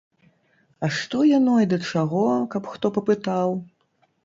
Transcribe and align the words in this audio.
А 0.87 0.89
што 0.99 1.19
яно 1.33 1.53
і 1.65 1.69
да 1.75 1.79
чаго, 1.91 2.25
каб 2.57 2.73
хто 2.73 2.93
папытаў. 2.99 3.57